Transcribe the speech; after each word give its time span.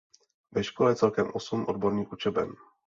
Ve 0.51 0.63
škole 0.63 0.91
je 0.91 0.95
celkem 0.95 1.31
osm 1.33 1.65
odborných 1.65 2.11
učeben. 2.11 2.55